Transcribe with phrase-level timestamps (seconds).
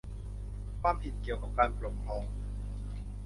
[0.81, 2.23] ความผิดเกี่ยวกับการปกครอง